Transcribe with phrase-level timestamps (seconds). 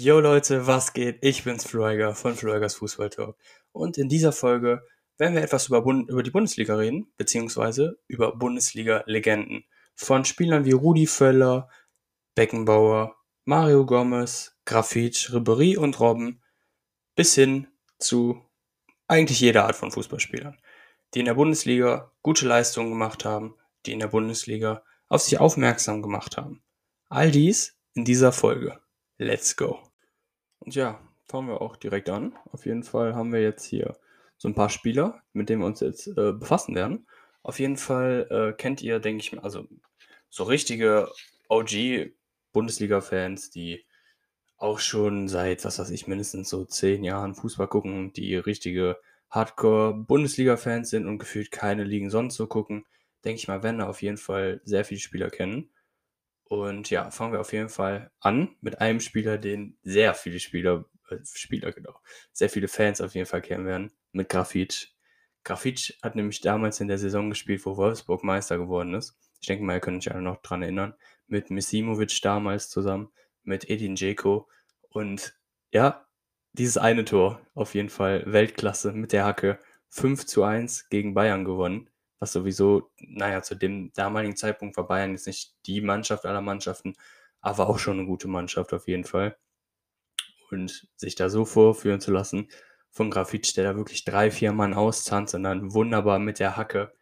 [0.00, 1.18] Yo Leute, was geht?
[1.22, 3.36] Ich bin's Fluiger von Fluigers Fußball Talk.
[3.72, 4.86] Und in dieser Folge
[5.16, 9.64] werden wir etwas über, Bund über die Bundesliga reden, beziehungsweise über Bundesliga-Legenden.
[9.96, 11.68] Von Spielern wie Rudi Völler,
[12.36, 16.44] Beckenbauer, Mario Gomez, Grafitsch, Ribery und Robben
[17.16, 17.66] bis hin
[17.98, 18.40] zu
[19.08, 20.60] eigentlich jeder Art von Fußballspielern,
[21.12, 26.02] die in der Bundesliga gute Leistungen gemacht haben, die in der Bundesliga auf sich aufmerksam
[26.02, 26.62] gemacht haben.
[27.08, 28.78] All dies in dieser Folge.
[29.16, 29.87] Let's go.
[30.60, 32.36] Und ja, fangen wir auch direkt an.
[32.52, 33.96] Auf jeden Fall haben wir jetzt hier
[34.36, 37.06] so ein paar Spieler, mit denen wir uns jetzt äh, befassen werden.
[37.42, 39.66] Auf jeden Fall äh, kennt ihr, denke ich mal, also
[40.30, 41.10] so richtige
[41.48, 43.84] OG-Bundesliga-Fans, die
[44.56, 48.98] auch schon seit, was weiß ich, mindestens so zehn Jahren Fußball gucken die richtige
[49.30, 52.86] Hardcore-Bundesliga-Fans sind und gefühlt keine Ligen sonst so gucken,
[53.24, 55.70] denke ich mal, werden da auf jeden Fall sehr viele Spieler kennen.
[56.48, 60.86] Und ja, fangen wir auf jeden Fall an mit einem Spieler, den sehr viele Spieler,
[61.10, 61.94] äh, Spieler genau,
[62.32, 64.88] sehr viele Fans auf jeden Fall kennen werden, mit Grafitsch.
[65.44, 69.18] Grafitsch hat nämlich damals in der Saison gespielt, wo Wolfsburg Meister geworden ist.
[69.40, 70.94] Ich denke mal, ihr könnt euch alle noch dran erinnern.
[71.26, 73.10] Mit Misimovic damals zusammen,
[73.42, 74.48] mit Edin Dzeko.
[74.88, 75.38] Und
[75.70, 76.06] ja,
[76.54, 79.58] dieses eine Tor, auf jeden Fall Weltklasse mit der Hacke.
[79.90, 85.12] 5 zu 1 gegen Bayern gewonnen was sowieso, naja, zu dem damaligen Zeitpunkt war Bayern
[85.12, 86.94] jetzt nicht die Mannschaft aller Mannschaften,
[87.40, 89.36] aber auch schon eine gute Mannschaft auf jeden Fall.
[90.50, 92.48] Und sich da so vorführen zu lassen
[92.90, 96.92] von Grafitsch, der da wirklich drei, vier Mann austanzt und dann wunderbar mit der Hacke.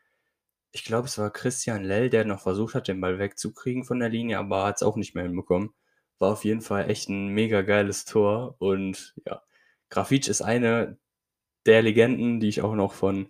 [0.73, 4.09] Ich glaube, es war Christian Lell, der noch versucht hat, den Ball wegzukriegen von der
[4.11, 5.71] Linie, aber hat es auch nicht mehr hinbekommen.
[6.19, 9.43] War auf jeden Fall echt ein mega geiles Tor und ja,
[9.91, 10.99] Grafitsch ist eine
[11.67, 13.29] der Legenden, die ich auch noch von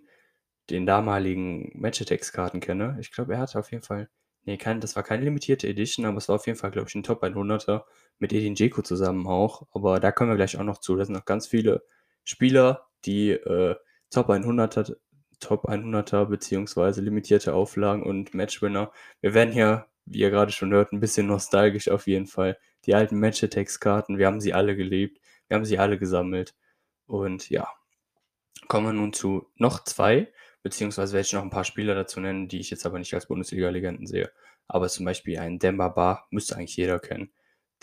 [0.69, 2.97] den damaligen Match-Attacks-Karten kenne.
[2.99, 4.09] Ich glaube, er hatte auf jeden Fall,
[4.43, 6.95] nee, kein, das war keine limitierte Edition, aber es war auf jeden Fall, glaube ich,
[6.95, 7.83] ein Top 100er
[8.19, 9.67] mit Edin Dzeko zusammen auch.
[9.71, 10.95] Aber da kommen wir gleich auch noch zu.
[10.95, 11.83] Da sind noch ganz viele
[12.23, 13.75] Spieler, die äh,
[14.09, 14.95] Top 100er,
[15.39, 18.91] Top 100er beziehungsweise limitierte Auflagen und Matchwinner.
[19.21, 22.57] Wir werden hier, wie ihr gerade schon hört, ein bisschen nostalgisch auf jeden Fall.
[22.85, 26.55] Die alten Match-Attacks-Karten, wir haben sie alle gelebt, wir haben sie alle gesammelt.
[27.05, 27.69] Und ja,
[28.67, 30.31] kommen wir nun zu noch zwei,
[30.67, 33.27] beziehungsweise werde ich noch ein paar Spieler dazu nennen, die ich jetzt aber nicht als
[33.27, 34.29] Bundesliga-Legenden sehe.
[34.67, 37.31] Aber zum Beispiel ein Demba Ba müsste eigentlich jeder kennen,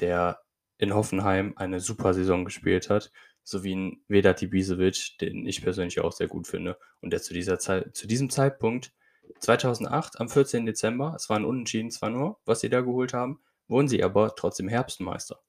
[0.00, 0.42] der
[0.76, 3.10] in Hoffenheim eine super Saison gespielt hat,
[3.42, 7.58] sowie ein Vedat Ibisevic, den ich persönlich auch sehr gut finde und der zu dieser
[7.58, 8.92] Zeit, zu diesem Zeitpunkt
[9.40, 10.66] 2008 am 14.
[10.66, 14.68] Dezember, es waren Unentschieden zwar nur, was sie da geholt haben, wurden sie aber trotzdem
[14.68, 15.40] Herbstmeister.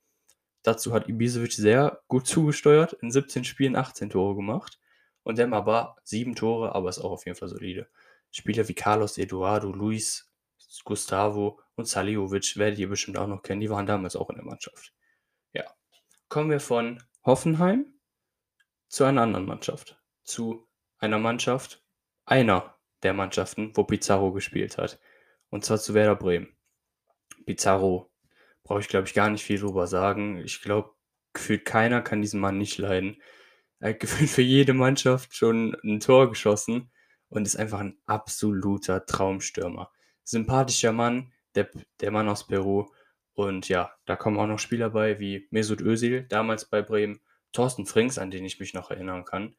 [0.63, 4.79] Dazu hat Ibisevic sehr gut zugesteuert, in 17 Spielen 18 Tore gemacht
[5.25, 7.89] und Demba sieben Tore, aber ist auch auf jeden Fall solide.
[8.31, 10.31] Spieler wie Carlos Eduardo, Luis
[10.83, 13.59] Gustavo und Saliovic werdet ihr bestimmt auch noch kennen.
[13.59, 14.93] Die waren damals auch in der Mannschaft.
[15.51, 15.63] Ja.
[16.29, 17.85] Kommen wir von Hoffenheim
[18.87, 19.99] zu einer anderen Mannschaft.
[20.23, 20.67] Zu
[20.99, 21.83] einer Mannschaft,
[22.25, 24.99] einer der Mannschaften, wo Pizarro gespielt hat.
[25.49, 26.55] Und zwar zu Werder Bremen.
[27.45, 28.11] Pizarro
[28.63, 30.37] brauche ich, glaube ich, gar nicht viel drüber sagen.
[30.37, 30.91] Ich glaube,
[31.33, 33.21] gefühlt keiner kann diesen Mann nicht leiden.
[33.79, 36.91] Er hat gefühlt für jede Mannschaft schon ein Tor geschossen
[37.29, 39.91] und ist einfach ein absoluter Traumstürmer.
[40.23, 41.69] Sympathischer Mann, der,
[42.01, 42.87] der Mann aus Peru.
[43.33, 47.19] Und ja, da kommen auch noch Spieler bei wie Mesut Özil, damals bei Bremen,
[47.51, 49.55] Thorsten Frings, an den ich mich noch erinnern kann.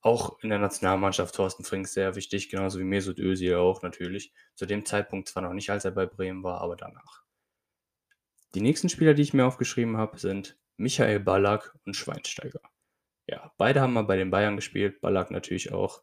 [0.00, 4.32] Auch in der Nationalmannschaft Thorsten Frings sehr wichtig, genauso wie Mesut Özil auch natürlich.
[4.54, 7.22] Zu dem Zeitpunkt zwar noch nicht, als er bei Bremen war, aber danach.
[8.54, 12.60] Die nächsten Spieler, die ich mir aufgeschrieben habe, sind Michael Ballack und Schweinsteiger.
[13.32, 16.02] Ja, beide haben mal bei den Bayern gespielt, Ballack natürlich auch.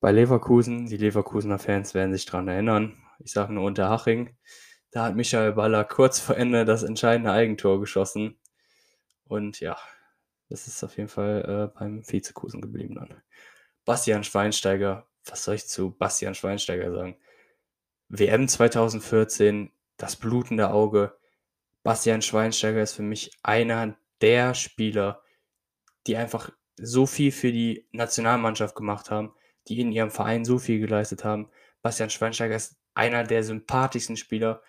[0.00, 3.00] Bei Leverkusen, die Leverkusener Fans werden sich daran erinnern.
[3.20, 4.36] Ich sage nur unter Haching.
[4.90, 8.40] Da hat Michael Ballack kurz vor Ende das entscheidende Eigentor geschossen.
[9.28, 9.78] Und ja,
[10.48, 13.22] das ist auf jeden Fall äh, beim Vizekusen geblieben dann.
[13.84, 17.16] Bastian Schweinsteiger, was soll ich zu Bastian Schweinsteiger sagen?
[18.08, 21.16] WM 2014, das blutende Auge.
[21.84, 25.22] Bastian Schweinsteiger ist für mich einer der Spieler,
[26.06, 29.34] die einfach so viel für die Nationalmannschaft gemacht haben,
[29.68, 31.50] die in ihrem Verein so viel geleistet haben.
[31.82, 34.62] Bastian Schweinsteiger ist einer der sympathischsten Spieler.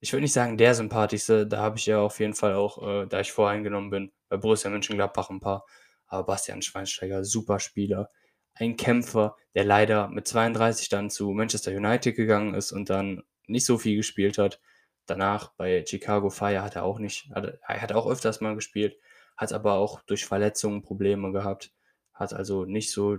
[0.00, 3.06] Ich würde nicht sagen der sympathischste, da habe ich ja auf jeden Fall auch, äh,
[3.06, 5.66] da ich voreingenommen bin, bei Borussia Mönchengladbach ein paar.
[6.06, 8.10] Aber Bastian Schweinsteiger, super Spieler.
[8.54, 13.66] Ein Kämpfer, der leider mit 32 dann zu Manchester United gegangen ist und dann nicht
[13.66, 14.60] so viel gespielt hat.
[15.06, 18.96] Danach bei Chicago Fire hat er auch nicht, hat, er hat auch öfters mal gespielt,
[19.38, 21.72] hat aber auch durch Verletzungen Probleme gehabt,
[22.12, 23.18] hat also nicht so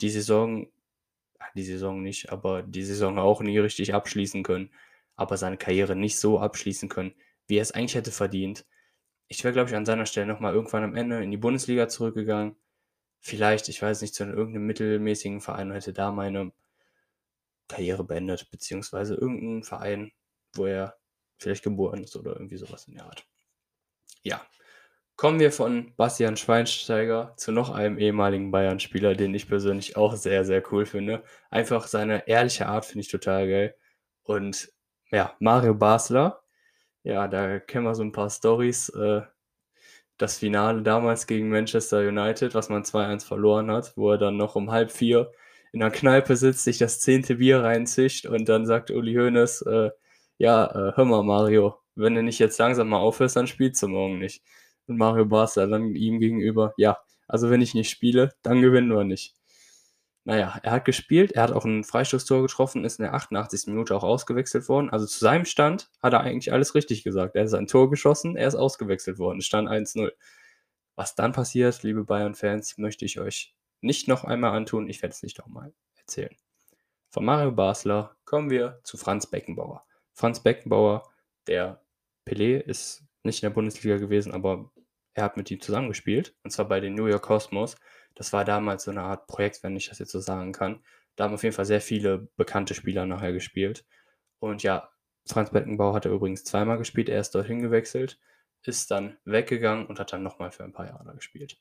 [0.00, 0.66] die Saison,
[1.54, 4.70] die Saison nicht, aber die Saison auch nie richtig abschließen können,
[5.16, 7.14] aber seine Karriere nicht so abschließen können,
[7.46, 8.66] wie er es eigentlich hätte verdient.
[9.28, 12.56] ich wäre, glaube ich, an seiner Stelle nochmal irgendwann am Ende in die Bundesliga zurückgegangen.
[13.20, 16.52] Vielleicht, ich weiß nicht, zu irgendeinem mittelmäßigen Verein und hätte da meine
[17.68, 20.12] Karriere beendet, beziehungsweise irgendein Verein,
[20.54, 20.96] wo er
[21.38, 23.26] vielleicht geboren ist oder irgendwie sowas in der Art.
[24.22, 24.44] Ja,
[25.20, 30.46] kommen wir von Bastian Schweinsteiger zu noch einem ehemaligen Bayern-Spieler, den ich persönlich auch sehr,
[30.46, 31.22] sehr cool finde.
[31.50, 33.74] Einfach seine ehrliche Art finde ich total geil.
[34.22, 34.72] Und
[35.10, 36.42] ja, Mario Basler,
[37.02, 38.88] ja, da kennen wir so ein paar Stories.
[38.88, 39.20] Äh,
[40.16, 44.56] das Finale damals gegen Manchester United, was man 2-1 verloren hat, wo er dann noch
[44.56, 45.32] um halb vier
[45.72, 49.90] in der Kneipe sitzt, sich das zehnte Bier reinzischt und dann sagt Uli Hoeneß, äh,
[50.38, 53.88] ja, äh, hör mal Mario, wenn du nicht jetzt langsam mal aufhörst, dann spielst du
[53.88, 54.42] morgen nicht.
[54.90, 56.98] Und Mario Basler dann ihm gegenüber, ja,
[57.28, 59.36] also wenn ich nicht spiele, dann gewinnen wir nicht.
[60.24, 63.68] Naja, er hat gespielt, er hat auch ein Freistoßtor getroffen, ist in der 88.
[63.68, 64.90] Minute auch ausgewechselt worden.
[64.90, 67.36] Also zu seinem Stand hat er eigentlich alles richtig gesagt.
[67.36, 69.40] Er hat sein Tor geschossen, er ist ausgewechselt worden.
[69.42, 70.10] Stand 1-0.
[70.96, 74.88] Was dann passiert, liebe Bayern-Fans, möchte ich euch nicht noch einmal antun.
[74.88, 76.34] Ich werde es nicht nochmal erzählen.
[77.10, 79.84] Von Mario Basler kommen wir zu Franz Beckenbauer.
[80.12, 81.08] Franz Beckenbauer,
[81.46, 81.80] der
[82.26, 84.70] Pelé ist nicht in der Bundesliga gewesen, aber
[85.14, 86.34] er hat mit ihm zusammengespielt.
[86.42, 87.76] Und zwar bei den New York Cosmos.
[88.14, 90.82] Das war damals so eine Art Projekt, wenn ich das jetzt so sagen kann.
[91.16, 93.84] Da haben auf jeden Fall sehr viele bekannte Spieler nachher gespielt.
[94.38, 94.90] Und ja,
[95.26, 97.08] Franz Beckenbauer hat er übrigens zweimal gespielt.
[97.08, 98.18] Er ist dorthin gewechselt,
[98.64, 101.58] ist dann weggegangen und hat dann nochmal für ein paar Jahre gespielt.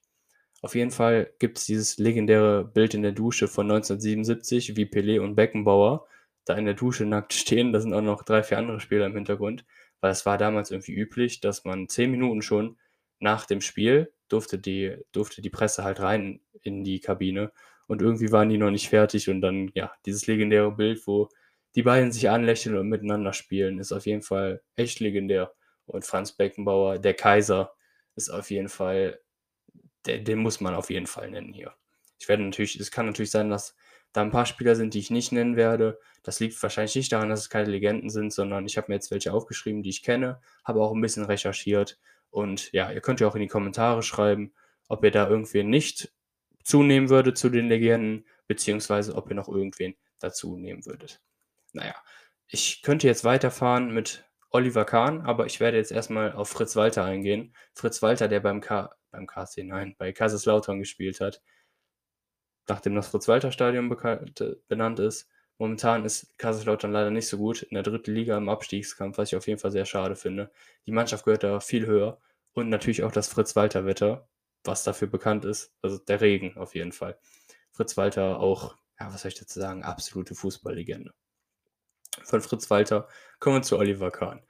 [0.61, 5.21] Auf jeden Fall gibt es dieses legendäre Bild in der Dusche von 1977, wie Pelé
[5.21, 6.05] und Beckenbauer
[6.45, 7.71] da in der Dusche nackt stehen.
[7.71, 9.65] Da sind auch noch drei, vier andere Spieler im Hintergrund,
[10.01, 12.77] weil es war damals irgendwie üblich, dass man zehn Minuten schon
[13.19, 17.51] nach dem Spiel durfte die, durfte die Presse halt rein in die Kabine
[17.87, 21.29] und irgendwie waren die noch nicht fertig und dann, ja, dieses legendäre Bild, wo
[21.75, 25.53] die beiden sich anlächeln und miteinander spielen, ist auf jeden Fall echt legendär.
[25.85, 27.73] Und Franz Beckenbauer, der Kaiser,
[28.15, 29.19] ist auf jeden Fall
[30.05, 31.73] den, den muss man auf jeden Fall nennen hier.
[32.19, 33.75] Ich werde natürlich, es kann natürlich sein, dass
[34.11, 35.99] da ein paar Spieler sind, die ich nicht nennen werde.
[36.23, 39.11] Das liegt wahrscheinlich nicht daran, dass es keine Legenden sind, sondern ich habe mir jetzt
[39.11, 41.99] welche aufgeschrieben, die ich kenne, habe auch ein bisschen recherchiert.
[42.29, 44.53] Und ja, ihr könnt ja auch in die Kommentare schreiben,
[44.87, 46.13] ob ihr da irgendwen nicht
[46.63, 51.21] zunehmen würdet zu den Legenden, beziehungsweise ob ihr noch irgendwen dazu nehmen würdet.
[51.73, 51.95] Naja,
[52.47, 57.05] ich könnte jetzt weiterfahren mit Oliver Kahn, aber ich werde jetzt erstmal auf Fritz Walter
[57.05, 57.55] eingehen.
[57.73, 61.41] Fritz Walter, der beim, K beim KC, nein, bei Kaiserslautern gespielt hat,
[62.67, 63.89] nachdem das Fritz-Walter-Stadion
[64.67, 65.29] benannt ist.
[65.59, 69.35] Momentan ist Kaiserslautern leider nicht so gut in der dritten Liga im Abstiegskampf, was ich
[69.35, 70.49] auf jeden Fall sehr schade finde.
[70.87, 72.19] Die Mannschaft gehört da viel höher
[72.53, 74.27] und natürlich auch das Fritz-Walter-Wetter,
[74.63, 75.73] was dafür bekannt ist.
[75.81, 77.19] Also der Regen auf jeden Fall.
[77.71, 81.13] Fritz Walter auch, ja, was soll ich dazu sagen, absolute Fußballlegende.
[82.23, 83.07] Von Fritz Walter
[83.39, 84.41] kommen wir zu Oliver Kahn.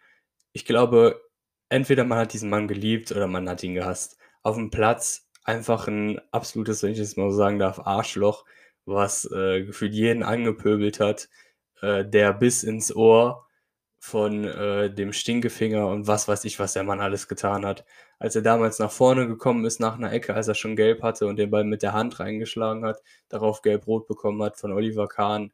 [0.52, 1.22] Ich glaube,
[1.70, 5.88] entweder man hat diesen Mann geliebt oder man hat ihn gehasst auf dem Platz einfach
[5.88, 8.46] ein absolutes, wenn ich es mal so sagen darf, Arschloch,
[8.90, 11.30] was äh, gefühlt jeden angepöbelt hat,
[11.82, 13.48] äh, der bis ins Ohr
[14.00, 17.86] von äh, dem Stinkefinger und was weiß ich, was der Mann alles getan hat.
[18.18, 21.28] Als er damals nach vorne gekommen ist nach einer Ecke, als er schon gelb hatte
[21.28, 25.52] und den Ball mit der Hand reingeschlagen hat, darauf gelb-rot bekommen hat von Oliver Kahn.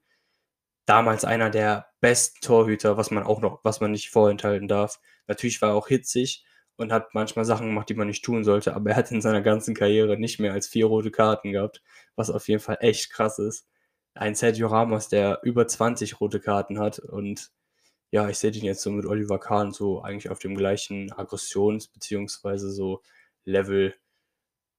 [0.85, 4.99] Damals einer der besten Torhüter, was man auch noch, was man nicht vorenthalten darf.
[5.27, 6.45] Natürlich war er auch hitzig,
[6.77, 9.41] und hat manchmal Sachen gemacht, die man nicht tun sollte, aber er hat in seiner
[9.41, 11.81] ganzen Karriere nicht mehr als vier rote Karten gehabt,
[12.15, 13.67] was auf jeden Fall echt krass ist.
[14.13, 17.51] Ein Sergio Ramos, der über 20 rote Karten hat und
[18.11, 21.91] ja, ich sehe den jetzt so mit Oliver Kahn so eigentlich auf dem gleichen Aggressions-
[21.91, 22.57] bzw.
[22.69, 23.01] so
[23.45, 23.95] Level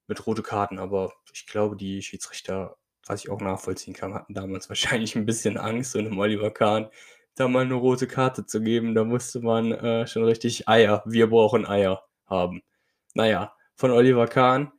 [0.07, 4.69] mit rote Karten, aber ich glaube, die Schiedsrichter, was ich auch nachvollziehen kann, hatten damals
[4.69, 6.89] wahrscheinlich ein bisschen Angst, so einem Oliver Kahn
[7.37, 8.95] da mal eine rote Karte zu geben.
[8.95, 12.63] Da musste man äh, schon richtig Eier, wir brauchen Eier haben.
[13.15, 14.73] Naja, von Oliver Kahn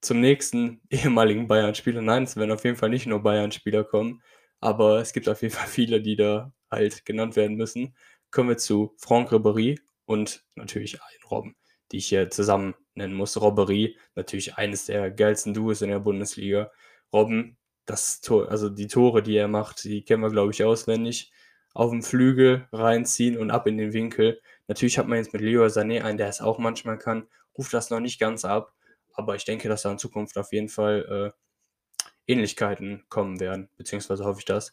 [0.00, 2.02] zum nächsten ehemaligen Bayern-Spieler.
[2.02, 4.22] Nein, es werden auf jeden Fall nicht nur Bayern-Spieler kommen,
[4.60, 7.96] aber es gibt auf jeden Fall viele, die da halt genannt werden müssen.
[8.30, 11.56] Kommen wir zu Franck Ribéry und natürlich ein Robben,
[11.90, 13.40] die ich hier zusammen nennen muss.
[13.40, 16.70] Robbery, natürlich eines der geilsten Duos in der Bundesliga.
[17.12, 21.32] Robben, das Tor, also die Tore, die er macht, die kennen wir, glaube ich, auswendig
[21.74, 24.40] auf dem Flügel reinziehen und ab in den Winkel.
[24.68, 27.26] Natürlich hat man jetzt mit Leo Sané einen, der es auch manchmal kann,
[27.56, 28.74] ruft das noch nicht ganz ab,
[29.12, 34.24] aber ich denke, dass da in Zukunft auf jeden Fall äh, Ähnlichkeiten kommen werden, beziehungsweise
[34.24, 34.72] hoffe ich das.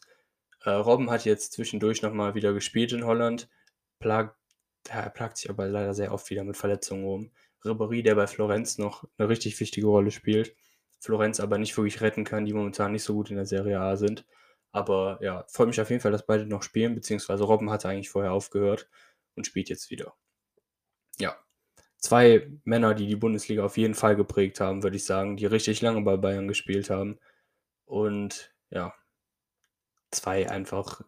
[0.64, 3.48] Äh, Robben hat jetzt zwischendurch nochmal wieder gespielt in Holland,
[3.98, 4.36] plagt,
[4.88, 7.30] er plagt sich aber leider sehr oft wieder mit Verletzungen rum.
[7.64, 10.54] Ribéry, der bei Florenz noch eine richtig wichtige Rolle spielt,
[10.98, 13.96] Florenz aber nicht wirklich retten kann, die momentan nicht so gut in der Serie A
[13.96, 14.24] sind.
[14.72, 18.10] Aber ja, freut mich auf jeden Fall, dass beide noch spielen, beziehungsweise Robben hatte eigentlich
[18.10, 18.88] vorher aufgehört
[19.34, 20.14] und spielt jetzt wieder.
[21.18, 21.36] Ja,
[21.98, 25.82] 2 Männer, die die Bundesliga auf jeden Fall geprägt haben, würde ich sagen, die richtig
[25.82, 27.18] lange bei Bayern gespielt haben.
[27.84, 28.94] Und ja,
[30.10, 31.02] 2 einfach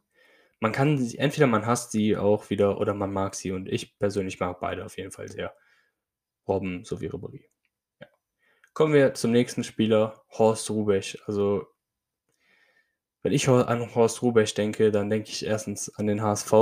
[0.62, 3.99] man kann sie entweder man hasst sie auch wieder oder man mag sie und ich
[3.99, 5.57] persönlich mag beide auf jeden Fall sehr.
[6.47, 7.47] Robben sowie Ribéry.
[8.00, 8.07] Ja.
[8.73, 11.19] Kommen wir zum nächsten Spieler, Horst Rubesch.
[11.26, 11.66] Also
[13.23, 16.52] wenn ich an Horst Rubesch denke, dann denke ich erstens an den HSV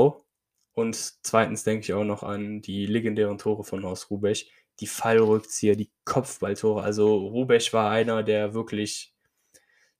[0.72, 4.46] und zweitens denke ich auch noch an die legendären Tore von Horst Rubesch,
[4.80, 6.82] die Fallrückzieher, die Kopfballtore.
[6.82, 9.14] Also Rubesch war einer, der wirklich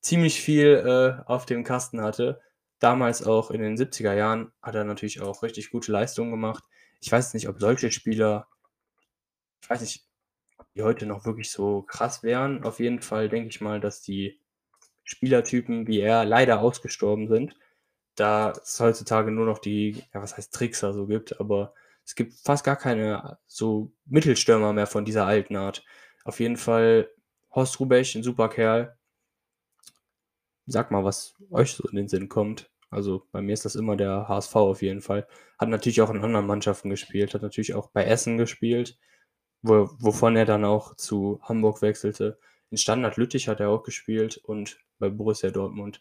[0.01, 2.41] ziemlich viel äh, auf dem Kasten hatte.
[2.79, 6.65] Damals auch in den 70er Jahren hat er natürlich auch richtig gute Leistungen gemacht.
[7.01, 8.49] Ich weiß nicht, ob solche Spieler,
[9.63, 10.07] ich weiß nicht,
[10.75, 12.65] die heute noch wirklich so krass wären.
[12.65, 14.40] Auf jeden Fall denke ich mal, dass die
[15.11, 17.57] Spielertypen wie er leider ausgestorben sind.
[18.15, 21.75] Da es heutzutage nur noch die, ja, was heißt Trickser so gibt, aber
[22.05, 25.85] es gibt fast gar keine so Mittelstürmer mehr von dieser alten Art.
[26.25, 27.11] Auf jeden Fall
[27.53, 28.97] Horst Rubesch, ein super Kerl.
[30.67, 32.71] Sag mal, was euch so in den Sinn kommt.
[32.91, 35.27] Also bei mir ist das immer der HSV auf jeden Fall.
[35.59, 38.99] Hat natürlich auch in anderen Mannschaften gespielt, hat natürlich auch bei Essen gespielt,
[39.63, 42.39] wo, wovon er dann auch zu Hamburg wechselte.
[42.71, 46.01] In Standard Lüttich hat er auch gespielt und bei Borussia Dortmund.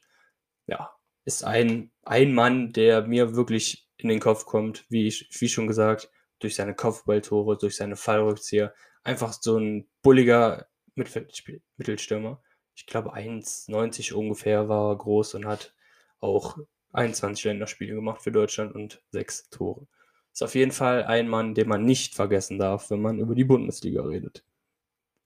[0.68, 0.92] Ja,
[1.26, 5.68] ist ein, ein Mann, der mir wirklich in den Kopf kommt, wie, ich, wie schon
[5.68, 8.74] gesagt, durch seine Kopfballtore, durch seine Fallrückzieher.
[9.04, 12.42] Einfach so ein bulliger Mittelstürmer.
[12.76, 15.74] Ich glaube, 1,90 ungefähr war er groß und hat
[16.20, 16.58] auch
[16.94, 19.88] 21 Länderspiele gemacht für Deutschland und 6 Tore.
[20.32, 23.44] Ist auf jeden Fall ein Mann, den man nicht vergessen darf, wenn man über die
[23.44, 24.46] Bundesliga redet.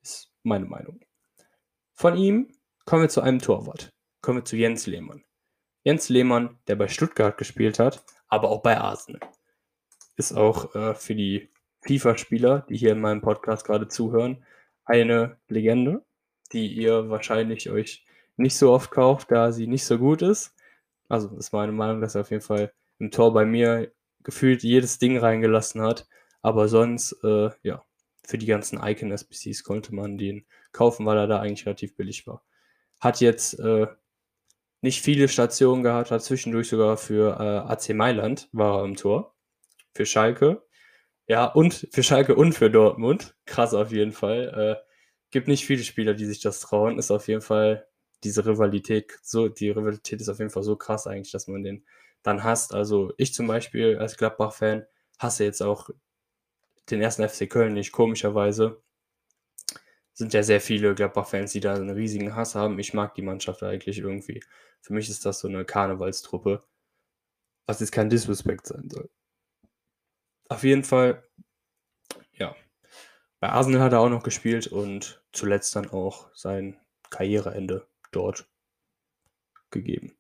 [0.02, 1.02] Ist meine Meinung.
[1.94, 2.52] Von ihm
[2.86, 3.94] kommen wir zu einem Torwart.
[4.22, 5.24] Kommen wir zu Jens Lehmann.
[5.84, 9.22] Jens Lehmann, der bei Stuttgart gespielt hat, aber auch bei Arsenal.
[10.16, 11.50] Ist auch äh, für die
[11.82, 14.46] FIFA-Spieler, die hier in meinem Podcast gerade zuhören,
[14.86, 16.06] eine Legende,
[16.52, 18.06] die ihr wahrscheinlich euch
[18.38, 20.56] nicht so oft kauft, da sie nicht so gut ist.
[21.10, 23.92] Also ist meine Meinung, dass er auf jeden Fall im Tor bei mir
[24.24, 26.08] gefühlt jedes Ding reingelassen hat.
[26.42, 27.84] Aber sonst, äh, ja,
[28.26, 32.44] für die ganzen Icon-SBCs konnte man den kaufen, weil er da eigentlich relativ billig war.
[33.04, 33.88] Hat jetzt äh,
[34.82, 39.36] nicht viele Stationen gehabt, hat zwischendurch sogar für äh, AC Mailand war er im Tor.
[39.94, 40.64] Für Schalke.
[41.28, 43.36] Ja, und für Schalke und für Dortmund.
[43.46, 44.80] Krass auf jeden Fall.
[44.82, 44.90] Äh,
[45.32, 46.98] gibt nicht viele Spieler, die sich das trauen.
[46.98, 47.88] Ist auf jeden Fall
[48.24, 51.86] diese Rivalität, so, die Rivalität ist auf jeden Fall so krass eigentlich, dass man den
[52.24, 52.74] dann hasst.
[52.74, 54.86] Also ich zum Beispiel als Gladbach-Fan
[55.20, 55.90] hasse jetzt auch
[56.90, 58.82] den ersten FC Köln nicht, komischerweise.
[60.14, 62.78] Sind ja sehr viele Gladbach-Fans, die da einen riesigen Hass haben.
[62.80, 64.44] Ich mag die Mannschaft eigentlich irgendwie.
[64.82, 66.64] Für mich ist das so eine Karnevalstruppe,
[67.66, 69.10] was jetzt kein Disrespect sein soll.
[70.50, 71.24] Auf jeden Fall,
[72.34, 72.56] ja.
[73.40, 76.80] Bei Arsenal hat er auch noch gespielt und zuletzt dann auch sein
[77.10, 78.48] Karriereende dort
[79.72, 80.16] gegeben.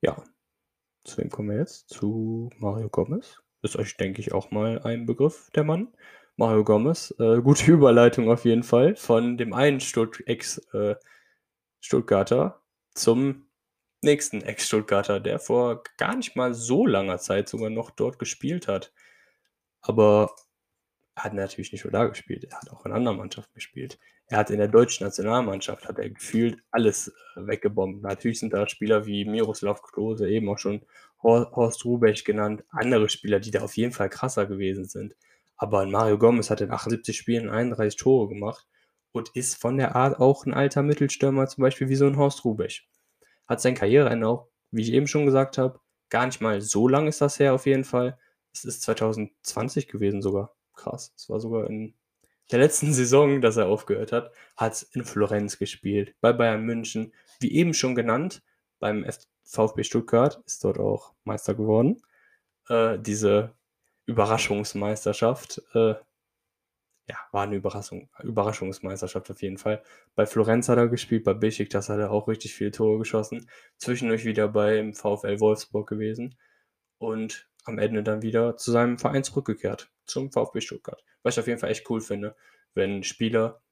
[0.00, 0.22] Ja,
[1.04, 1.88] zu wem kommen wir jetzt?
[1.88, 3.42] Zu Mario Gomez.
[3.62, 5.88] Ist euch, denke ich, auch mal ein Begriff, der Mann.
[6.40, 7.14] Mario Gomez.
[7.18, 12.60] Äh, gute Überleitung auf jeden Fall von dem einen Stutt Ex-Stuttgarter äh,
[12.94, 13.44] zum
[14.00, 18.94] nächsten Ex-Stuttgarter, der vor gar nicht mal so langer Zeit sogar noch dort gespielt hat.
[19.82, 20.34] Aber
[21.14, 23.98] er hat natürlich nicht nur da gespielt, er hat auch in anderen Mannschaften gespielt.
[24.26, 28.02] Er hat in der deutschen Nationalmannschaft, hat er gefühlt alles äh, weggebombt.
[28.02, 30.86] Natürlich sind da Spieler wie Miroslav Klose, eben auch schon
[31.22, 35.14] Horst Rubech genannt, andere Spieler, die da auf jeden Fall krasser gewesen sind.
[35.60, 38.66] Aber Mario Gomez hat in 78 Spielen 31 Tore gemacht
[39.12, 42.46] und ist von der Art auch ein alter Mittelstürmer, zum Beispiel wie so ein Horst
[42.46, 42.88] Rubech.
[43.46, 47.06] Hat sein Karriereende auch, wie ich eben schon gesagt habe, gar nicht mal so lang
[47.08, 48.18] ist das her auf jeden Fall.
[48.54, 50.56] Es ist 2020 gewesen sogar.
[50.74, 51.12] Krass.
[51.14, 51.92] Es war sogar in
[52.50, 57.52] der letzten Saison, dass er aufgehört hat, hat in Florenz gespielt, bei Bayern München, wie
[57.52, 58.42] eben schon genannt,
[58.78, 59.04] beim
[59.44, 62.00] VfB Stuttgart, ist dort auch Meister geworden.
[62.70, 63.52] Äh, diese
[64.10, 65.94] Überraschungsmeisterschaft, äh,
[67.08, 69.82] ja, war eine Überraschung, Überraschungsmeisterschaft auf jeden Fall.
[70.14, 73.48] Bei Florenz hat er gespielt, bei Besiktas hat er auch richtig viele Tore geschossen.
[73.78, 76.36] Zwischendurch wieder beim VfL Wolfsburg gewesen
[76.98, 81.02] und am Ende dann wieder zu seinem Verein zurückgekehrt, zum VfB Stuttgart.
[81.22, 82.36] Was ich auf jeden Fall echt cool finde,
[82.74, 83.62] wenn Spieler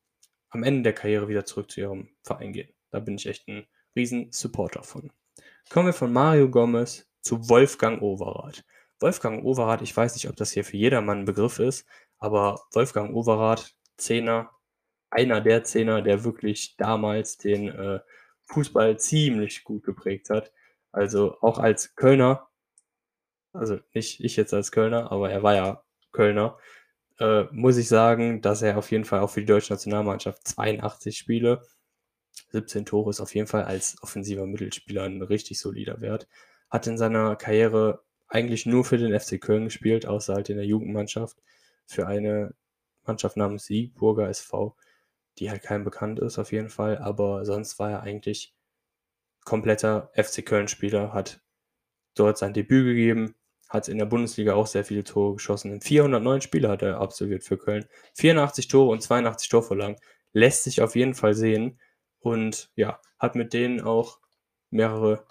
[0.50, 2.73] am Ende der Karriere wieder zurück zu ihrem Verein gehen.
[2.90, 5.12] Da bin ich echt ein riesen Supporter von.
[5.68, 8.64] Kommen wir von Mario Gomez zu Wolfgang Overath.
[9.00, 11.87] Wolfgang Overath, ich weiß nicht, ob das hier für jedermann ein Begriff ist,
[12.19, 14.50] aber Wolfgang Overath, Zehner,
[15.11, 18.00] einer der Zehner, der wirklich damals den äh,
[18.47, 20.52] Fußball ziemlich gut geprägt hat.
[20.93, 22.49] Also auch als Kölner,
[23.52, 26.59] also nicht ich jetzt als Kölner, aber er war ja Kölner,
[27.19, 31.17] äh, muss ich sagen, dass er auf jeden Fall auch für die deutsche Nationalmannschaft 82
[31.19, 31.62] Spiele,
[32.52, 36.28] 17 Tore ist auf jeden Fall als offensiver Mittelspieler ein richtig solider Wert.
[36.71, 40.66] Hat in seiner Karriere eigentlich nur für den FC Köln gespielt, außer halt in der
[40.66, 41.38] Jugendmannschaft,
[41.87, 42.54] für eine
[43.06, 44.76] Mannschaft namens Siegburger SV,
[45.38, 48.54] die halt kein bekannt ist auf jeden Fall, aber sonst war er eigentlich
[49.44, 51.40] kompletter FC Köln-Spieler, hat
[52.14, 53.35] dort sein Debüt gegeben,
[53.68, 55.73] hat in der Bundesliga auch sehr viele Tore geschossen.
[55.73, 57.87] In 409 Spiele hat er absolviert für Köln.
[58.14, 59.97] 84 Tore und 82 Torvorlagen.
[60.32, 61.78] Lässt sich auf jeden Fall sehen.
[62.20, 64.20] Und ja, hat mit denen auch
[64.70, 65.26] mehrere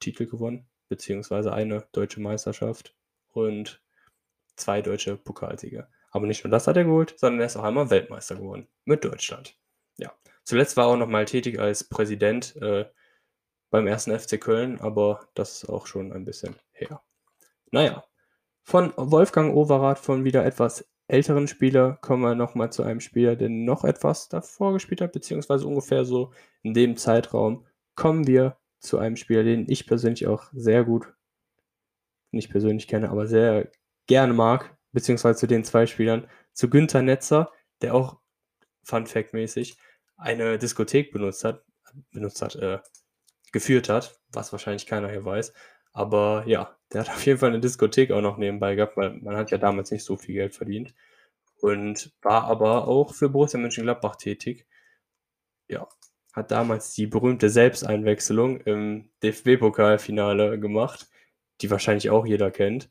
[0.00, 2.94] Titel gewonnen, beziehungsweise eine deutsche Meisterschaft
[3.32, 3.82] und
[4.56, 5.88] zwei deutsche Pokalsieger.
[6.10, 9.04] Aber nicht nur das hat er geholt, sondern er ist auch einmal Weltmeister geworden mit
[9.04, 9.58] Deutschland.
[9.98, 10.12] Ja,
[10.44, 12.86] zuletzt war er auch noch mal tätig als Präsident äh,
[13.70, 17.02] beim ersten FC Köln, aber das ist auch schon ein bisschen her.
[17.70, 18.04] Naja,
[18.62, 23.48] von Wolfgang Overath, von wieder etwas älteren Spieler, kommen wir nochmal zu einem Spieler, der
[23.48, 29.16] noch etwas davor gespielt hat, beziehungsweise ungefähr so in dem Zeitraum kommen wir zu einem
[29.16, 31.12] Spieler, den ich persönlich auch sehr gut,
[32.30, 33.70] nicht persönlich kenne, aber sehr
[34.06, 37.52] gerne mag, beziehungsweise zu den zwei Spielern, zu Günther Netzer,
[37.82, 38.20] der auch
[38.82, 39.78] Fun Fact mäßig
[40.16, 41.64] eine Diskothek benutzt hat,
[42.12, 42.78] benutzt hat, äh,
[43.52, 45.52] geführt hat, was wahrscheinlich keiner hier weiß.
[45.92, 49.36] Aber ja, der hat auf jeden Fall eine Diskothek auch noch nebenbei gehabt, weil man
[49.36, 50.94] hat ja damals nicht so viel Geld verdient.
[51.60, 54.66] Und war aber auch für Borussia Mönchengladbach tätig.
[55.68, 55.88] Ja,
[56.36, 61.08] hat damals die berühmte Selbsteinwechslung im DFB-Pokalfinale gemacht,
[61.62, 62.90] die wahrscheinlich auch jeder kennt.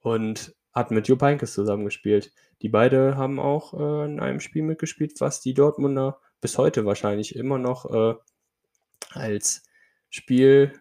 [0.00, 2.32] Und hat mit Jupp Heynckes zusammengespielt.
[2.62, 7.36] Die beide haben auch äh, in einem Spiel mitgespielt, was die Dortmunder bis heute wahrscheinlich
[7.36, 8.14] immer noch äh,
[9.10, 9.64] als
[10.08, 10.72] Spiel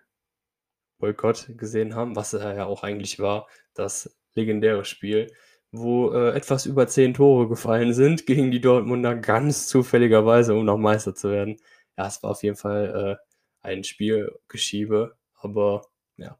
[0.99, 5.31] Boykott gesehen haben, was er ja auch eigentlich war, das legendäre Spiel,
[5.71, 10.77] wo äh, etwas über zehn Tore gefallen sind gegen die Dortmunder ganz zufälligerweise, um noch
[10.77, 11.57] Meister zu werden.
[11.97, 15.81] Ja, es war auf jeden Fall äh, ein Spielgeschiebe, aber
[16.17, 16.37] ja.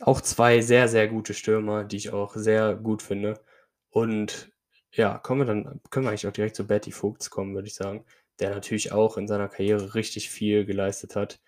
[0.00, 3.40] Auch zwei sehr, sehr gute Stürmer, die ich auch sehr gut finde.
[3.90, 4.52] Und
[4.92, 7.74] ja, kommen wir dann, können wir eigentlich auch direkt zu Betty Vogts kommen, würde ich
[7.74, 8.04] sagen,
[8.40, 11.40] der natürlich auch in seiner Karriere richtig viel geleistet hat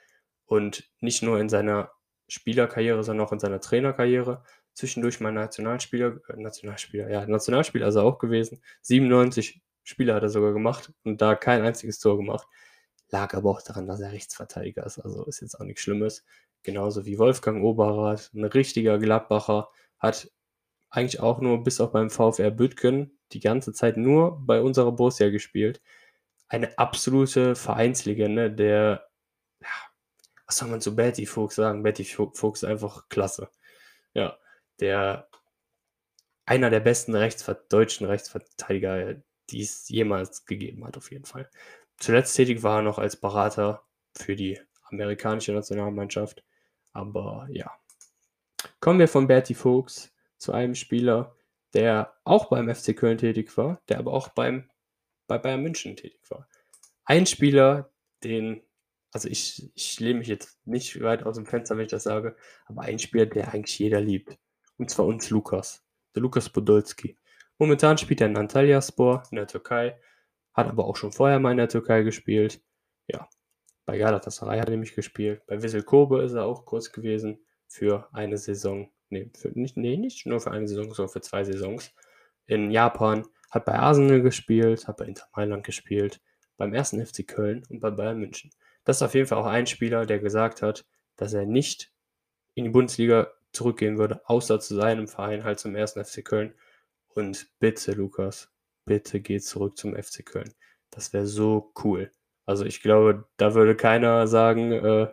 [0.46, 1.92] und nicht nur in seiner
[2.28, 4.44] Spielerkarriere, sondern auch in seiner Trainerkarriere.
[4.74, 8.62] Zwischendurch mal Nationalspieler, äh, Nationalspieler, ja, Nationalspieler ist er auch gewesen.
[8.82, 12.46] 97 Spiele hat er sogar gemacht und da kein einziges Tor gemacht.
[13.10, 14.98] Lag aber auch daran, dass er Rechtsverteidiger ist.
[14.98, 16.24] Also ist jetzt auch nichts Schlimmes.
[16.62, 19.68] Genauso wie Wolfgang Oberrath, ein richtiger Gladbacher,
[19.98, 20.30] hat
[20.90, 25.30] eigentlich auch nur bis auch beim VfR Büttgen die ganze Zeit nur bei unserer Borussia
[25.30, 25.80] gespielt.
[26.48, 29.08] Eine absolute Vereinslegende, der
[29.60, 29.68] ja,
[30.46, 31.82] was soll man zu Betty Fuchs sagen?
[31.82, 33.50] Betty Fuchs einfach klasse.
[34.14, 34.38] Ja,
[34.80, 35.28] der
[36.46, 41.48] einer der besten Rechtsver deutschen Rechtsverteidiger, die es jemals gegeben hat, auf jeden Fall.
[42.00, 43.84] Zuletzt tätig war er noch als Berater
[44.16, 46.44] für die amerikanische Nationalmannschaft.
[46.92, 47.70] Aber ja.
[48.80, 51.36] Kommen wir von Bertie Fuchs zu einem Spieler,
[51.72, 54.68] der auch beim FC Köln tätig war, der aber auch beim,
[55.28, 56.48] bei Bayern München tätig war.
[57.04, 57.92] Ein Spieler,
[58.24, 58.62] den
[59.12, 62.36] also ich, ich lehne mich jetzt nicht weit aus dem Fenster, wenn ich das sage,
[62.66, 64.38] aber ein Spieler, der eigentlich jeder liebt.
[64.76, 65.84] Und zwar uns Lukas.
[66.14, 67.16] Der Lukas Podolski.
[67.58, 69.98] Momentan spielt er in Antalyaspor in der Türkei,
[70.52, 72.62] hat aber auch schon vorher mal in der Türkei gespielt.
[73.06, 73.28] Ja,
[73.86, 75.42] bei Galatasaray hat er nämlich gespielt.
[75.46, 78.90] Bei Wissel Kobe ist er auch kurz gewesen für eine Saison.
[79.08, 81.92] Nee, für, nicht, nee, nicht nur für eine Saison, sondern für zwei Saisons.
[82.46, 86.20] In Japan, hat bei Arsenal gespielt, hat bei Inter Mailand gespielt,
[86.56, 88.50] beim ersten FC Köln und bei Bayern München.
[88.84, 90.86] Das ist auf jeden Fall auch ein Spieler, der gesagt hat,
[91.16, 91.92] dass er nicht
[92.54, 96.54] in die Bundesliga zurückgehen würde, außer zu seinem Verein, halt zum ersten FC Köln.
[97.08, 98.52] Und bitte, Lukas,
[98.90, 100.52] bitte geh zurück zum FC Köln.
[100.90, 102.10] Das wäre so cool.
[102.44, 105.06] Also ich glaube, da würde keiner sagen, äh,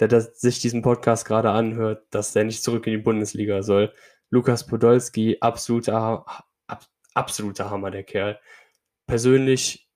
[0.00, 3.92] der das, sich diesen Podcast gerade anhört, dass der nicht zurück in die Bundesliga soll.
[4.30, 6.26] Lukas Podolski, absoluter,
[6.66, 8.40] ab, absoluter Hammer, der Kerl.
[9.06, 9.88] Persönlich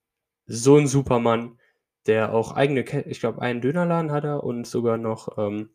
[0.47, 1.59] so ein Supermann
[2.07, 5.70] der auch eigene, ich glaube, einen Dönerladen hat er und sogar noch ähm,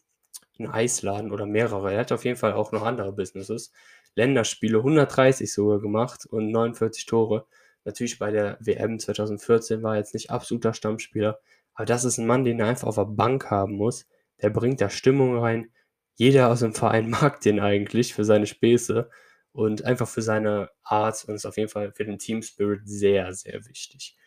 [0.57, 1.91] einen Eisladen oder mehrere.
[1.93, 3.73] Er hat auf jeden Fall auch noch andere Businesses.
[4.15, 7.45] Länderspiele 130 sogar gemacht und 49 Tore.
[7.85, 11.39] Natürlich bei der WM 2014 war er jetzt nicht absoluter Stammspieler,
[11.73, 14.07] aber das ist ein Mann, den er einfach auf der Bank haben muss.
[14.41, 15.71] Der bringt da Stimmung rein.
[16.15, 19.09] Jeder aus dem Verein mag den eigentlich für seine Späße
[19.51, 23.33] und einfach für seine Art und ist auf jeden Fall für den Team Spirit sehr,
[23.33, 24.17] sehr wichtig.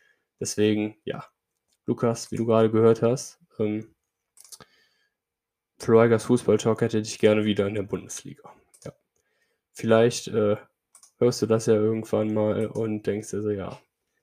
[0.40, 1.24] Deswegen, ja,
[1.86, 3.38] Lukas, wie du gerade gehört hast.
[3.58, 3.94] Ähm,
[5.78, 8.52] Fußball Talk hätte dich gerne wieder in der Bundesliga.
[9.72, 10.56] Vielleicht, äh,
[11.18, 13.80] hörst du das ja irgendwann mal und denkst dir so, ja,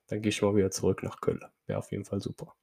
[0.08, 1.44] dann gehe ich mal wieder zurück nach Köln.
[1.66, 2.56] Wäre auf jeden Fall super.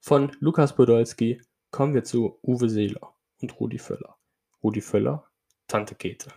[0.00, 4.16] Von Lukas Podolski kommen wir zu Uwe Seeler und Rudi Völler.
[4.62, 5.28] Rudi Völler,
[5.66, 6.30] Tante Kete.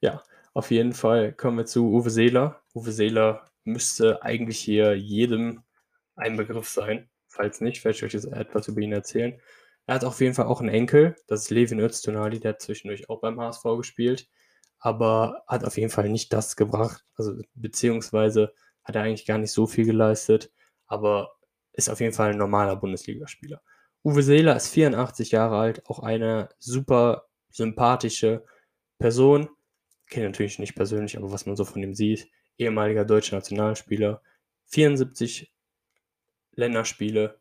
[0.00, 0.22] Ja,
[0.52, 2.62] auf jeden Fall kommen wir zu Uwe Seeler.
[2.74, 5.62] Uwe Seeler müsste eigentlich hier jedem
[6.16, 7.08] ein Begriff sein.
[7.26, 9.40] Falls nicht, werde ich euch jetzt etwas über ihn erzählen.
[9.86, 13.10] Er hat auf jeden Fall auch einen Enkel, das ist Levin Öztunali, der hat zwischendurch
[13.10, 14.28] auch beim HSV gespielt,
[14.84, 19.50] aber hat auf jeden Fall nicht das gebracht, also beziehungsweise hat er eigentlich gar nicht
[19.50, 20.52] so viel geleistet,
[20.86, 21.38] aber
[21.72, 23.62] ist auf jeden Fall ein normaler Bundesligaspieler.
[24.04, 28.44] Uwe Seeler ist 84 Jahre alt, auch eine super sympathische
[28.98, 29.48] Person.
[30.06, 34.20] Kenne natürlich nicht persönlich, aber was man so von ihm sieht, ehemaliger deutscher Nationalspieler,
[34.66, 35.50] 74
[36.56, 37.40] Länderspiele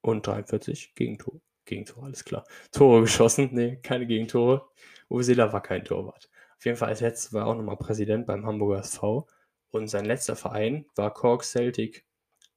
[0.00, 1.40] und 43 Gegentore.
[1.66, 2.44] Gegentore, alles klar.
[2.72, 4.66] Tore geschossen, nee, keine Gegentore.
[5.08, 6.28] Uwe Seeler war kein Torwart.
[6.64, 9.26] Auf jeden Fall als letztes war er auch nochmal Präsident beim Hamburger SV
[9.70, 12.06] und sein letzter Verein war Cork Celtic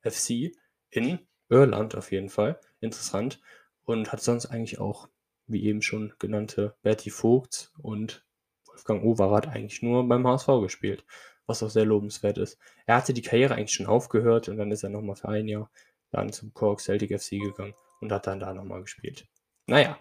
[0.02, 0.54] FC
[0.90, 2.58] in Irland auf jeden Fall.
[2.80, 3.42] Interessant.
[3.84, 5.10] Und hat sonst eigentlich auch,
[5.46, 8.26] wie eben schon genannte, Bertie Vogt und
[8.68, 11.04] Wolfgang Overath eigentlich nur beim HSV gespielt
[11.46, 12.58] was auch sehr lobenswert ist.
[12.86, 15.70] Er hatte die Karriere eigentlich schon aufgehört und dann ist er nochmal für ein Jahr
[16.12, 19.28] dann zum Cork Celtic FC gegangen und hat dann da nochmal gespielt.
[19.66, 19.98] Naja,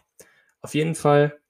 [0.61, 1.41] auf jeden Fall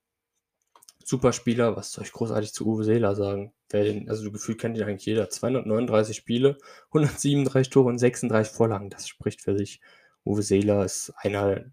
[1.07, 1.77] super Spieler.
[1.77, 3.53] Was soll ich großartig zu Uwe Seeler sagen?
[3.73, 5.31] Den, also gefühlt kennt ihn eigentlich jeder.
[5.31, 8.91] 239 Spiele, 137 Tore und 36 Vorlagen.
[8.91, 9.81] Das spricht für sich.
[10.25, 11.65] Uwe Seeler ist einer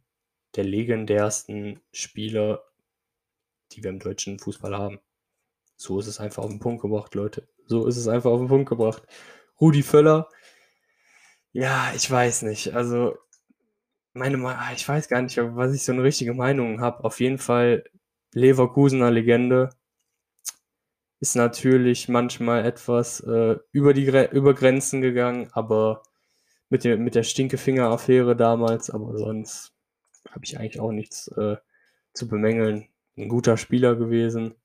[0.55, 2.63] der legendärsten Spieler,
[3.71, 4.99] die wir im deutschen Fußball haben.
[5.75, 7.47] So ist es einfach auf den Punkt gebracht, Leute.
[7.65, 9.03] So ist es einfach auf den Punkt gebracht.
[9.59, 10.29] Rudi Völler,
[11.53, 12.73] ja, ich weiß nicht.
[12.73, 13.15] Also,
[14.13, 14.37] meine,
[14.75, 17.03] ich weiß gar nicht, was ich so eine richtige Meinung habe.
[17.03, 17.83] Auf jeden Fall
[18.33, 19.69] Leverkusener Legende
[21.19, 26.03] ist natürlich manchmal etwas äh, über die über Grenzen gegangen, aber
[26.69, 29.73] mit, dem, mit der Stinkefinger-Affäre damals, aber sonst
[30.29, 31.57] habe ich eigentlich auch nichts äh,
[32.13, 32.89] zu bemängeln.
[33.17, 34.55] Ein guter Spieler gewesen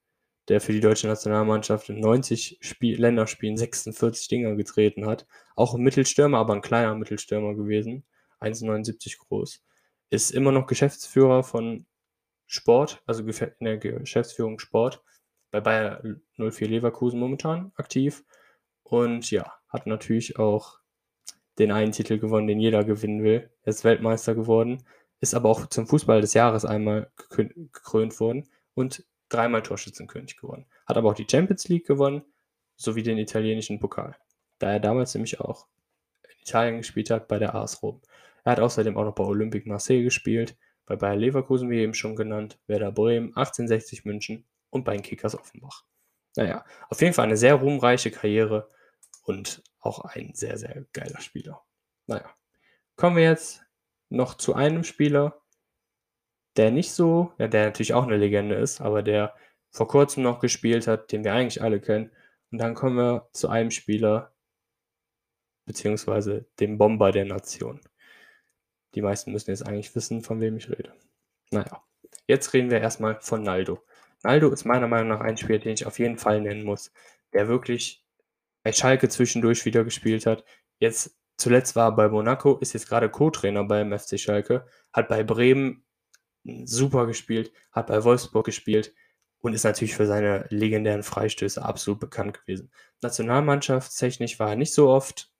[0.48, 5.26] der für die deutsche Nationalmannschaft in 90 Spiel Länderspielen 46 Dinger getreten hat.
[5.56, 8.04] Auch ein Mittelstürmer, aber ein kleiner Mittelstürmer gewesen.
[8.40, 9.62] 1,79 groß.
[10.10, 11.86] Ist immer noch Geschäftsführer von
[12.48, 15.02] Sport, also in der Geschäftsführung Sport,
[15.50, 16.02] bei Bayer
[16.36, 18.24] 04 Leverkusen momentan aktiv.
[18.82, 20.80] Und ja, hat natürlich auch
[21.58, 23.50] den einen Titel gewonnen, den jeder gewinnen will.
[23.62, 24.82] Er ist Weltmeister geworden,
[25.20, 30.66] ist aber auch zum Fußball des Jahres einmal gekrönt worden und dreimal Torschützenkönig gewonnen.
[30.86, 32.22] Hat aber auch die Champions League gewonnen,
[32.76, 34.16] sowie den italienischen Pokal.
[34.58, 35.66] Da er damals nämlich auch
[36.22, 38.00] in Italien gespielt hat, bei der AS Rom.
[38.44, 40.56] Er hat außerdem auch noch bei Olympique Marseille gespielt,
[40.88, 45.38] bei Bayer Leverkusen, wie eben schon genannt, Werder Bremen, 1860 München und bei den Kickers
[45.38, 45.84] Offenbach.
[46.34, 48.70] Naja, auf jeden Fall eine sehr ruhmreiche Karriere
[49.22, 51.62] und auch ein sehr, sehr geiler Spieler.
[52.06, 52.28] Naja,
[52.96, 53.62] kommen wir jetzt
[54.08, 55.42] noch zu einem Spieler,
[56.56, 59.34] der nicht so, ja, der natürlich auch eine Legende ist, aber der
[59.70, 62.10] vor kurzem noch gespielt hat, den wir eigentlich alle kennen.
[62.50, 64.32] Und dann kommen wir zu einem Spieler,
[65.66, 67.80] beziehungsweise dem Bomber der Nation.
[68.94, 70.92] Die meisten müssen jetzt eigentlich wissen, von wem ich rede.
[71.50, 71.82] Naja,
[72.26, 73.82] jetzt reden wir erstmal von Naldo.
[74.22, 76.92] Naldo ist meiner Meinung nach ein Spieler, den ich auf jeden Fall nennen muss,
[77.32, 78.04] der wirklich
[78.62, 80.44] bei Schalke zwischendurch wieder gespielt hat.
[80.78, 85.22] Jetzt zuletzt war er bei Monaco, ist jetzt gerade Co-Trainer beim FC Schalke, hat bei
[85.22, 85.84] Bremen
[86.64, 88.94] super gespielt, hat bei Wolfsburg gespielt
[89.40, 92.70] und ist natürlich für seine legendären Freistöße absolut bekannt gewesen.
[93.02, 95.30] Nationalmannschaftstechnisch war er nicht so oft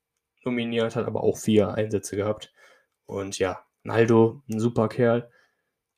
[0.45, 2.53] nominiert, hat aber auch vier Einsätze gehabt.
[3.09, 5.31] Und ja, Naldo, ein super Kerl.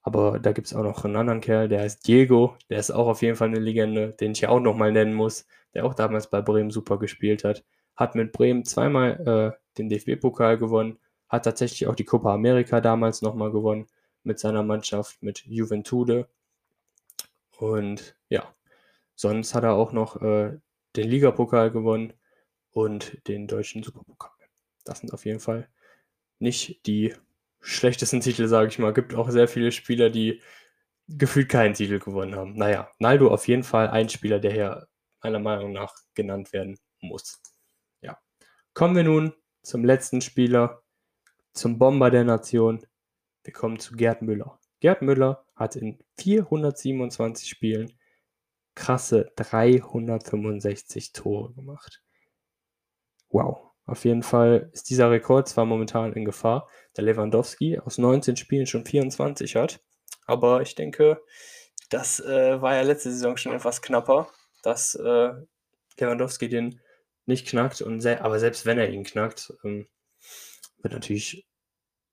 [0.03, 2.57] Aber da gibt es auch noch einen anderen Kerl, der heißt Diego.
[2.71, 5.47] Der ist auch auf jeden Fall eine Legende, den ich ja auch nochmal nennen muss,
[5.75, 7.65] der auch damals bei Bremen super gespielt hat.
[7.97, 13.23] Hat mit Bremen zweimal äh, den DFB-Pokal gewonnen, hat tatsächlich auch die Copa America damals
[13.23, 13.89] nochmal gewonnen
[14.23, 16.29] mit seiner Mannschaft, mit Juventude.
[17.59, 18.55] Und ja,
[19.17, 20.59] sonst hat er auch noch äh,
[20.97, 22.13] den Ligapokal gewonnen
[22.71, 24.31] und den deutschen Superpokal.
[24.85, 25.69] Das sind auf jeden Fall
[26.41, 27.15] nicht die
[27.61, 28.93] schlechtesten Titel, sage ich mal.
[28.93, 30.41] Gibt auch sehr viele Spieler, die
[31.09, 32.55] gefühlt keinen Titel gewonnen haben.
[32.57, 34.89] Naja, Naldo auf jeden Fall ein Spieler, der hier
[35.23, 37.41] meiner Meinung nach genannt werden muss.
[38.01, 38.19] Ja.
[38.75, 40.83] Kommen wir nun zum letzten Spieler,
[41.53, 42.87] zum Bomber der Nation,
[43.43, 44.59] wir kommen zu Gerd Müller.
[44.81, 47.93] Gerd Müller hat in 427 Spielen
[48.75, 52.03] krasse 365 Tore gemacht.
[53.29, 53.70] Wow.
[53.91, 58.69] Auf jeden Fall ist dieser Rekord zwar momentan in Gefahr, da Lewandowski aus 19 Spielen
[58.69, 59.81] schon 24 hat.
[60.27, 61.21] Aber ich denke,
[61.89, 64.29] das äh, war ja letzte Saison schon etwas knapper.
[64.63, 65.33] Das äh,
[65.99, 66.81] Lewandowski den
[67.27, 67.83] nicht knackt.
[67.83, 69.89] Und se aber selbst wenn er ihn knackt, ähm,
[70.83, 71.49] wird natürlich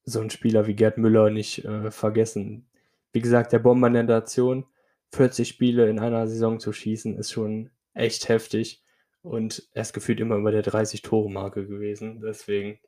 [0.04, 2.68] so ein Spieler wie Gerd Müller nicht äh, vergessen.
[3.12, 4.66] Wie gesagt, der Bomber der Nation,
[5.12, 8.82] 40 Spiele in einer Saison zu schießen, ist schon echt heftig.
[9.22, 12.22] Und er ist gefühlt immer über der 30-Tore-Marke gewesen.
[12.22, 12.80] Deswegen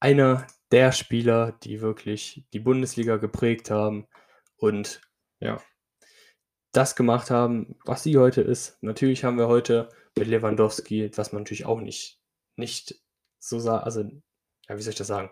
[0.00, 4.08] einer der Spieler, die wirklich die Bundesliga geprägt haben
[4.56, 5.00] und
[5.38, 5.62] ja,
[6.72, 8.78] das gemacht haben, was sie heute ist.
[8.82, 12.20] Natürlich haben wir heute mit Lewandowski, was man natürlich auch nicht,
[12.56, 13.00] nicht
[13.38, 14.00] so sagen, also,
[14.68, 15.30] ja, wie soll ich das sagen?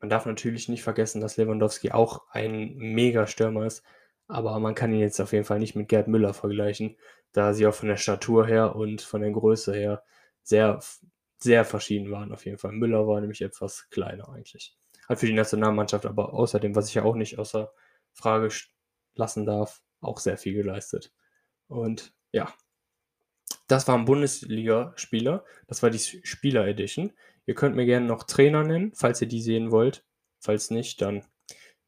[0.00, 3.84] Man darf natürlich nicht vergessen, dass Lewandowski auch ein Mega-Stürmer ist,
[4.26, 6.96] aber man kann ihn jetzt auf jeden Fall nicht mit Gerd Müller vergleichen,
[7.32, 10.02] da sie auch von der Statur her und von der Größe her
[10.42, 10.80] sehr,
[11.38, 12.72] sehr verschieden waren auf jeden Fall.
[12.72, 14.76] Müller war nämlich etwas kleiner eigentlich.
[15.08, 17.72] Hat für die Nationalmannschaft aber außerdem, was ich ja auch nicht außer
[18.12, 18.48] Frage
[19.14, 21.12] lassen darf, auch sehr viel geleistet.
[21.68, 22.52] Und ja,
[23.68, 25.44] das waren Bundesliga-Spieler.
[25.66, 27.12] Das war die Spieler-Edition.
[27.46, 30.04] Ihr könnt mir gerne noch Trainer nennen, falls ihr die sehen wollt.
[30.38, 31.24] Falls nicht, dann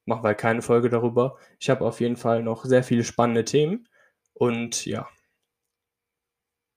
[0.04, 1.38] machen wir keine Folge darüber.
[1.58, 3.88] Ich habe auf jeden Fall noch sehr viele spannende Themen.
[4.32, 5.08] Und ja,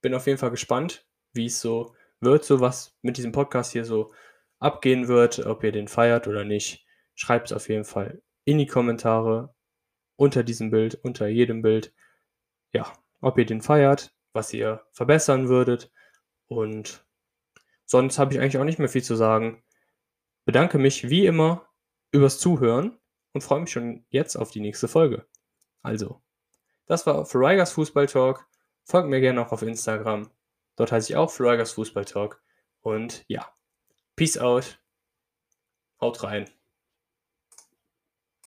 [0.01, 3.85] bin auf jeden Fall gespannt, wie es so wird, so was mit diesem Podcast hier
[3.85, 4.13] so
[4.59, 6.85] abgehen wird, ob ihr den feiert oder nicht.
[7.15, 9.53] Schreibt es auf jeden Fall in die Kommentare
[10.15, 11.93] unter diesem Bild, unter jedem Bild.
[12.73, 15.91] Ja, ob ihr den feiert, was ihr verbessern würdet.
[16.47, 17.05] Und
[17.85, 19.63] sonst habe ich eigentlich auch nicht mehr viel zu sagen.
[20.45, 21.67] Bedanke mich wie immer
[22.11, 22.97] übers Zuhören
[23.33, 25.27] und freue mich schon jetzt auf die nächste Folge.
[25.81, 26.21] Also,
[26.85, 28.47] das war Ferrigers Fußball Talk.
[28.89, 30.31] Folgt mir gerne auch auf Instagram.
[30.77, 32.41] Dort heiße ich auch Ferrigers Fußball Talk.
[32.79, 33.53] Und ja,
[34.15, 34.79] Peace out.
[35.99, 36.49] Haut rein.